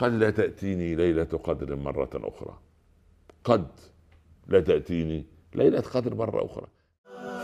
[0.00, 2.58] قد لا تأتيني ليلة قدر مرة أخرى.
[3.44, 3.66] قد
[4.48, 6.66] لا تأتيني ليلة قدر مرة أخرى.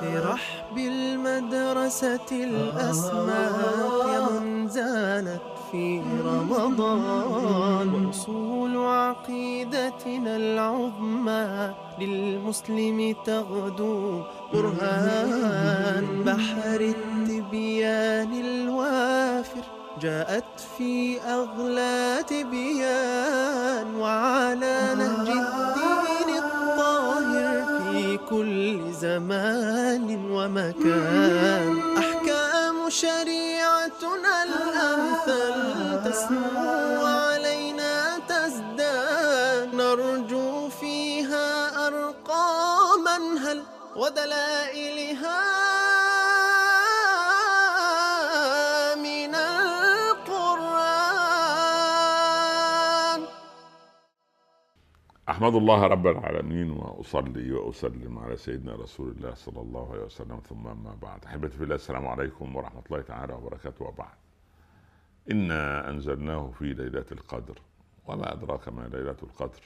[0.00, 7.88] في رحب المدرسة الأسماء زانت في رمضان.
[7.94, 16.24] وأصول عقيدتنا العظمى للمسلم تغدو برهان.
[16.24, 20.44] بحر التبيان الوافر جاءت
[20.78, 31.78] في أغلى تبيان وعلى نهج الدين الطاهر في كل زمان ومكان.
[31.98, 35.56] أحكام شريعتنا الأمثل
[36.04, 39.74] تسمو علينا تزداد.
[39.74, 43.62] نرجو فيها أرقاما هل
[43.96, 45.40] ودلائلها
[55.34, 60.66] أحمد الله رب العالمين وأصلي وأسلم على سيدنا رسول الله صلى الله عليه وسلم ثم
[60.66, 61.24] أما بعد.
[61.24, 63.84] أحبتي في الله السلام عليكم ورحمة الله تعالى وبركاته.
[63.84, 64.14] وبعد
[65.30, 67.58] إنا أنزلناه في ليلة القدر.
[68.06, 69.60] وما أدراك ما ليلة القدر؟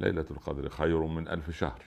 [0.00, 1.82] ليلة القدر خير من ألف شهر.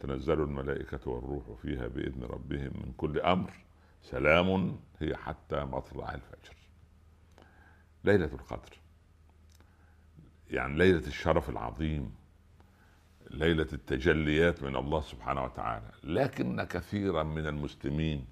[0.00, 3.50] تنزل الملائكة والروح فيها بإذن ربهم من كل أمر.
[4.02, 6.56] سلام هي حتى مطلع الفجر.
[8.04, 8.80] ليلة القدر.
[10.50, 12.12] يعني ليلة الشرف العظيم
[13.30, 15.90] ليلة التجليات من الله سبحانه وتعالى.
[16.04, 18.24] لكن كثيرا من المسلمين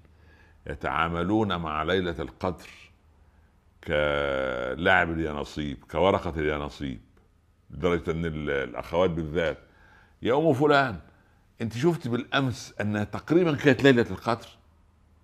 [0.67, 2.69] يتعاملون مع ليلة القدر
[3.83, 6.99] كلاعب اليانصيب كورقة اليانصيب
[7.71, 9.57] لدرجة أن ال- الأخوات بالذات
[10.21, 10.99] يا أم فلان
[11.61, 14.47] أنت شفت بالأمس انها تقريبا كانت ليلة القدر؟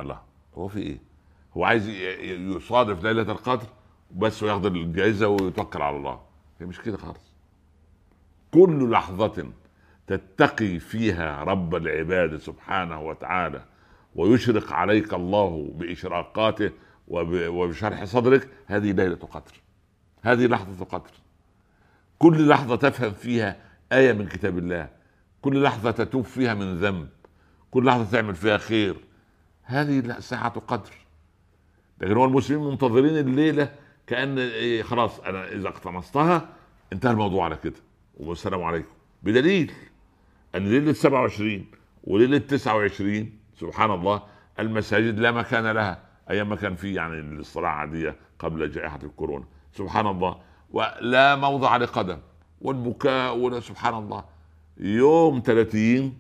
[0.02, 0.22] الله
[0.56, 0.98] هو في إيه؟
[1.58, 1.88] هو عايز
[2.30, 3.68] يصادف ليلة القدر
[4.12, 6.22] بس وياخد الجائزة ويتوكل على الله.
[6.60, 7.32] هي مش كده خالص.
[8.52, 9.52] كل لحظة
[10.08, 13.66] تتقي فيها رب العباد سبحانه وتعالى
[14.16, 16.72] ويشرق عليك الله بإشراقاته
[17.08, 19.54] وب- وبشرح صدرك هذه ليلة قدر.
[20.22, 21.12] هذه لحظة قدر.
[22.20, 23.58] كل لحظة تفهم فيها
[23.92, 24.90] آية من كتاب الله.
[25.42, 27.10] كل لحظة تتوب فيها من ذنب.
[27.72, 28.96] كل لحظة تعمل فيها خير.
[29.64, 30.92] هذه ساعة قدر.
[32.02, 33.72] لكن هو المسلمين منتظرين الليلة
[34.08, 36.50] كأن إيه خلاص أنا إذا اقتنصتها
[36.94, 37.76] انتهى الموضوع على كده.
[38.18, 38.90] والسلام عليكم.
[39.24, 39.72] بدليل
[40.56, 41.66] أن ليلة 27
[42.04, 44.24] وليلة 29 سبحان الله
[44.60, 49.46] المساجد لا مكان لها أيام ما كان في يعني الصلاة عادية قبل جائحة الكورونا.
[49.74, 50.38] سبحان الله.
[50.72, 52.18] ولا موضع لقدم.
[52.62, 54.26] والبكاء ولا سبحان الله.
[54.78, 56.20] يوم 30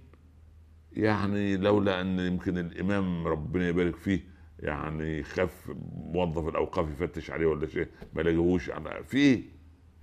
[0.93, 7.67] يعني لولا أن يمكن الإمام ربنا يبارك فيه يعني خاف موظف الأوقاف يفتش عليه ولا
[7.67, 9.43] شيء ما لاقيهوش أنا- في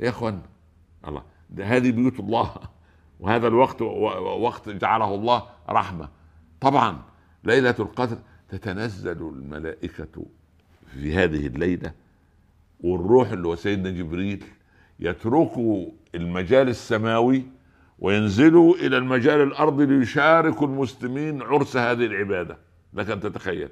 [0.01, 0.43] يا إخوان
[1.09, 2.55] الله ده هذه بيوت الله.
[3.21, 6.09] وهذا الوقت وقت جعله الله رحمة.
[6.61, 7.03] طبعا
[7.45, 8.19] ليلة القدر
[8.49, 10.27] تتنزل الملائكة
[10.95, 11.93] في هذه الليلة
[12.81, 14.45] والروح اللي هو سيدنا جبريل
[15.01, 17.43] يتركوا المجال السماوي
[17.99, 22.59] وينزلوا إلى المجال الارضي ليشاركوا المسلمين عرس هذه العبادة.
[22.95, 23.69] لك أن تتخيل.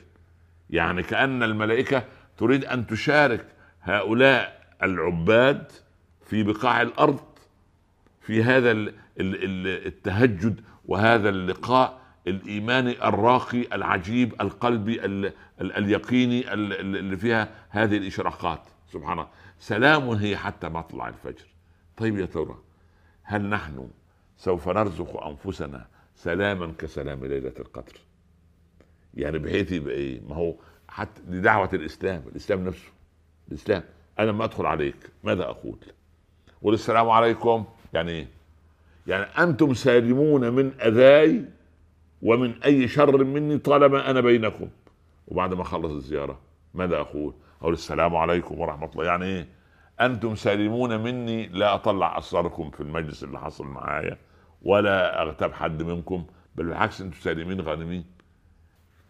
[0.70, 2.04] يعني كأن الملائكة
[2.38, 3.46] تريد أن تشارك
[3.82, 5.72] هؤلاء العباد
[6.26, 7.20] في بقاع الأرض
[8.20, 8.88] في هذا ال-
[9.20, 17.16] ال- ال- التهجد وهذا اللقاء الايماني الراقي العجيب القلبي ال- ال- اليقيني ال- ال- اللي
[17.16, 18.62] فيها هذه الإشراقات.
[18.92, 19.28] سبحان الله.
[19.58, 21.44] سلام هي حتى مطلع الفجر.
[21.96, 22.58] طيب يا ترى
[23.22, 23.88] هل نحن
[24.38, 27.92] سوف نرزق أنفسنا سلاما كسلام ليلة القدر؟
[29.14, 30.54] يعني بحيث يبقى إيه؟ ما هو
[30.88, 32.88] حتى دي دعوة الإسلام الإسلام نفسه.
[33.48, 33.82] الإسلام.
[34.18, 34.96] أنا لما أدخل عليك.
[35.24, 35.78] ماذا أقول؟
[36.62, 37.64] والسلام عليكم.
[37.92, 38.26] يعني إيه؟
[39.06, 41.44] يعني أنتم سالمون من أذاي
[42.22, 44.68] ومن أي شر مني طالما أنا بينكم.
[45.28, 46.38] وبعد ما أخلص الزيارة
[46.74, 49.04] ماذا أقول؟ أقول السلام عليكم ورحمة الله.
[49.04, 49.46] يعني إيه؟
[50.00, 54.18] أنتم سالمون مني لا أطلع اسراركم في المجلس اللي حصل معايا
[54.62, 56.24] ولا أغتاب حد منكم.
[56.56, 58.04] بل بالعكس أنتم سالمين غانمين.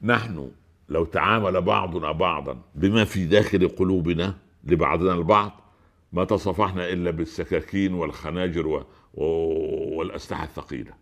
[0.03, 0.51] نحن
[0.89, 5.61] لو تعامل بعضنا بعضا بما في داخل قلوبنا لبعضنا البعض
[6.13, 8.85] ما تصافحنا إلا بالسكاكين والخناجر و...
[9.15, 9.25] و...
[9.99, 10.93] والأسلحة الثقيلة.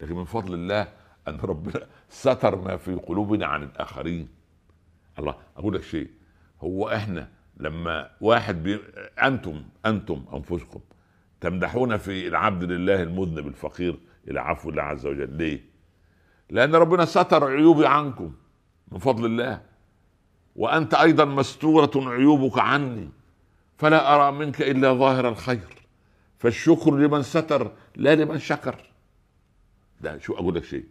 [0.00, 0.88] لكن من فضل الله
[1.28, 4.28] أن ربنا ستر ما في قلوبنا عن الآخرين.
[5.18, 6.08] الله أقول لك شيء.
[6.60, 8.80] هو إحنا لما واحد بي...
[9.22, 10.80] أنتم أنتم أنفسكم
[11.40, 13.98] تمدحون في العبد لله المذنب الفقير
[14.28, 15.30] إلى عفو الله عز وجل.
[15.30, 15.64] ليه؟
[16.50, 18.32] لأن ربنا ستر عيوبي عنكم.
[18.94, 19.60] من فضل الله.
[20.56, 23.08] وأنت أيضا مستورة عيوبك عني
[23.76, 25.86] فلا أرى منك إلا ظاهر الخير.
[26.38, 28.90] فالشكر لمن ستر لا لمن شكر.
[30.00, 30.84] لا شو أقول لك شيء؟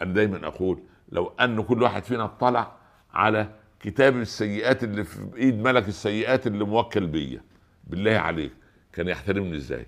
[0.00, 0.78] أنا دايما أقول
[1.08, 2.72] لو أن كل واحد فينا اطلع
[3.12, 3.48] على
[3.80, 7.42] كتاب السيئات اللي في إيد ملك السيئات اللي موكل بيا
[7.84, 8.52] بالله عليك
[8.92, 9.86] كان يحترمني إزاي؟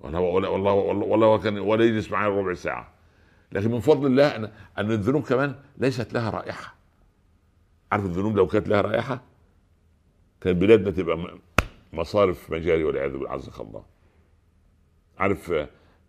[0.00, 0.72] والله والله والله
[1.06, 2.95] والله, كان ولا يجلس معي ربع ساعة.
[3.52, 4.44] لكن من فضل الله ان
[4.78, 6.74] أن الذنوب كمان ليست لها رائحة.
[7.92, 9.22] عارف الذنوب لو كانت لها رائحة؟
[10.40, 11.38] كان بلادنا تبقى
[11.92, 13.84] مصارف مجاري والعياذ بالله عزك الله.
[15.18, 15.52] عارف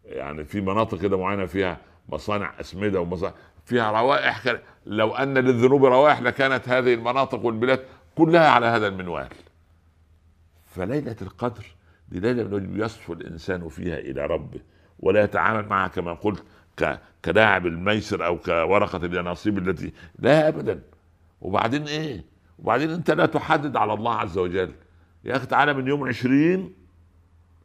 [0.06, 1.78] يعني في مناطق كده معينة فيها
[2.10, 3.34] مصانع أسمدة ومصانع
[3.66, 4.62] فيها روائح كده.
[4.86, 7.86] لو أن للذنوب روائح لكانت هذه المناطق والبلاد
[8.16, 9.30] كلها على هذا المنوال.
[10.66, 11.66] فليلة القدر
[12.10, 14.60] دي ليلة يصفو الإنسان فيها إلى ربه
[15.00, 16.44] ولا يتعامل معها كما قلت
[17.26, 20.82] كلاعب الميسر أو كورقة اليانصيب التي لا ابدا.
[21.42, 22.24] وبعدين إيه؟
[22.60, 24.72] وبعدين أنت لا تحدد على الله عز وجل.
[25.24, 26.74] يا أخي تعالى من يوم عشرين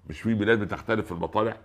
[0.09, 1.57] مش في بلاد بتختلف في المطالع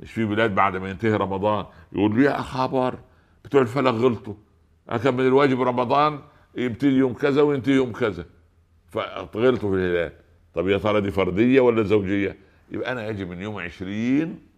[0.00, 2.98] مش في بلاد بعد ما ينتهي رمضان يقول لي يا خبر
[3.44, 4.34] بتوع الفلك غلطوا.
[5.02, 6.20] كان من الواجب رمضان
[6.56, 8.24] يبتدي يوم كذا وينتهي يوم كذا.
[8.88, 10.12] فغلطوا في الهلال.
[10.54, 12.36] طب يا ترى دي فردية ولا زوجية؟
[12.70, 14.49] يبقى أنا أجي من يوم عشرين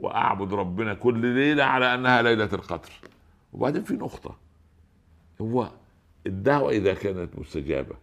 [0.00, 2.90] وأعبد ربنا كل ليلة على أنها ليلة القدر.
[3.52, 4.36] وبعدين في نقطة
[5.40, 5.70] هو
[6.26, 7.94] الدعوة إذا كانت مستجابة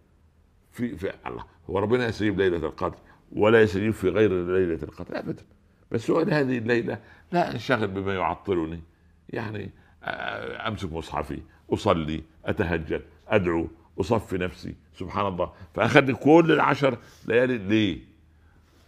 [0.72, 1.44] في في الله.
[1.70, 2.98] هو ربنا يستجيب ليلة القدر
[3.32, 5.44] ولا يستجيب في غير ليلة القدر ابدا.
[5.92, 7.00] بس هو هذه الليلة
[7.32, 8.82] لا أنشغل بما يعطلني.
[9.30, 9.70] يعني
[10.04, 11.42] آه، أمسك مصحفي
[11.74, 13.68] أصلي أتهجد أدعو
[14.00, 15.54] أصفي نفسي سبحان الله.
[15.76, 17.58] فاخذني كل العشر ليالي.
[17.58, 18.00] ليه؟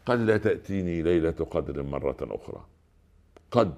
[0.06, 2.65] قد لا تأتيني ليلة قدر مرة أخرى.
[3.51, 3.74] قد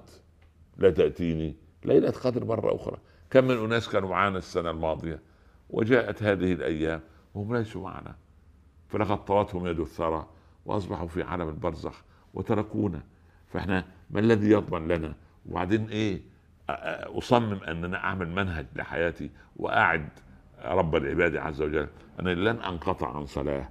[0.78, 2.96] لا تأتيني ليلة قدر مرة أخرى.
[3.30, 5.20] كم من أناس كانوا معنا السنة الماضية
[5.70, 7.00] وجاءت هذه الأيام
[7.34, 8.14] وهم ليسوا معنا.
[8.88, 10.26] فلقد طوتهم يد الثرى
[10.66, 12.02] وأصبحوا في عالم البرزخ
[12.34, 13.02] وتركونا.
[13.48, 15.14] فإحنا ما الذي يضمن لنا؟
[15.46, 16.20] وبعدين إيه؟ أ-
[16.70, 20.08] أ- أصمم أننا أعمل منهج لحياتي وأعد
[20.64, 21.88] رب العباد عز وجل.
[22.20, 23.68] انني لن أنقطع عن صلاه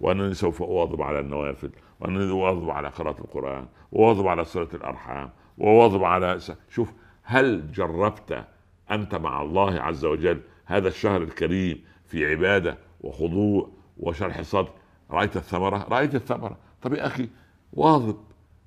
[0.00, 6.04] وانني سوف أواظب على النوافل وانني أواظب على قراءة القرآن وأواظب على صله الأرحام وأواظب
[6.04, 6.38] على
[6.70, 6.92] شوف
[7.22, 8.44] هل جربت
[8.90, 13.68] أنت مع الله عز وجل هذا الشهر الكريم في عبادة وخضوع
[13.98, 14.70] وشرح صدر
[15.10, 16.58] رأيت الثمرة؟ رأيت الثمرة.
[16.82, 17.28] طب يا أخي
[17.72, 18.16] واظب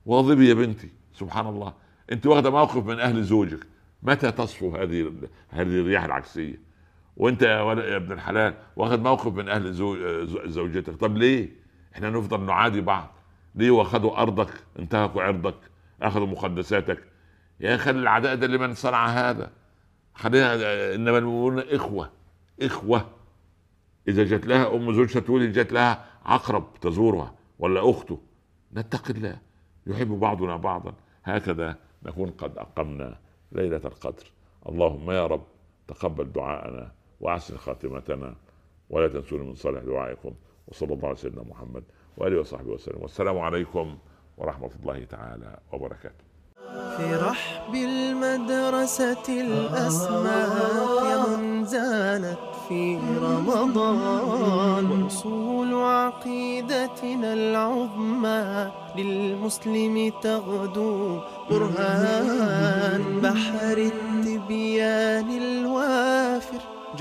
[0.06, 0.90] واظبي يا بنتي.
[1.14, 1.74] سبحان الله.
[2.12, 3.68] أنت واخدة موقف من أهل زوجك.
[4.04, 5.12] متى تصفو هذه
[5.50, 6.71] هذه الرياح العكسية؟
[7.18, 9.96] وانت يا ولد يا ابن الحلال واخد موقف من أهل زو...
[10.26, 10.96] زو- زوجتك.
[10.96, 11.50] طب ليه؟
[11.96, 13.12] إحنا نفضل نعادي بعض.
[13.56, 15.56] ليه واخدوا أرضك؟ انتهكوا عرضك.
[16.02, 17.04] أخذوا مقدساتك.
[17.60, 19.52] يا خلي العداء ده لمن صنع هذا.
[20.14, 20.54] خلينا
[20.96, 22.10] إنما المؤمنون إخوة.
[22.62, 23.10] إخوة.
[24.08, 28.20] إذا جت لها أم زوجها تقول جت لها عقرب تزورها ولا أخته.
[28.74, 29.38] نتقي الله.
[29.88, 30.94] يحب بعضنا بعضا.
[31.24, 33.18] هكذا نكون قد أقمنا
[33.52, 34.32] ليلة القدر.
[34.70, 35.44] اللهم يا رب
[35.88, 36.92] تقبل دعاءنا.
[37.22, 38.36] وأحسن خاتمتنا
[38.90, 40.34] ولا تنسونا من صالح دعائكم
[40.68, 41.84] وصلى الله على سيدنا محمد
[42.18, 43.02] وآله وصحبه وسلم.
[43.02, 43.98] والسلام عليكم
[44.38, 46.26] ورحمة الله تعالى وبركاته.
[46.98, 51.02] في رحب المدرسة الأسماك
[51.66, 54.86] زانت في رمضان.
[54.92, 61.20] وأصول عقيدتنا العظمى للمسلم تغدو
[61.50, 63.04] برهان.
[63.24, 65.30] بحر التبيان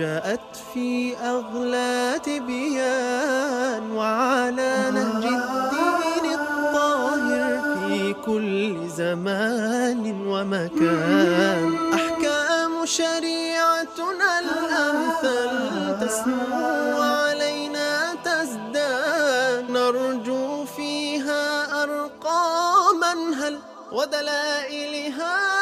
[0.00, 11.74] جاءت في أغلى تبيان وعلى نهج الدين الطاهر في كل زمان ومكان.
[11.94, 15.52] أحكام شريعتنا الأمثل
[16.00, 19.70] تسمو علينا تزداد.
[19.70, 21.44] نرجو فيها
[21.82, 23.58] أرقاما هل
[23.92, 25.59] ودلائلها